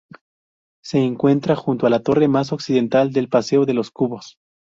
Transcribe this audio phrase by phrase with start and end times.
[0.83, 4.39] Se encuentra junto a la torre más occidental del paseo de los Cubos.